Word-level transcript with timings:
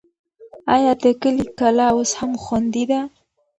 آیا 0.73 0.93
د 1.03 1.05
کلي 1.21 1.45
کلا 1.59 1.87
اوس 1.95 2.11
هم 2.19 2.31
خوندي 2.43 2.83
ده؟ 2.91 2.99